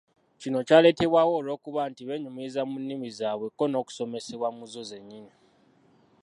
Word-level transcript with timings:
Kino 0.41 0.59
kyaleetebwawo 0.67 1.31
olw'okuba 1.39 1.81
nti 1.91 2.01
benyumiriza 2.09 2.61
mu 2.69 2.77
nnimi 2.81 3.09
zaabwe 3.17 3.47
kko 3.51 3.63
n'okusomesebwa 3.67 4.47
mu 4.57 4.63
zzo 4.69 4.81
zenyini. 4.89 5.33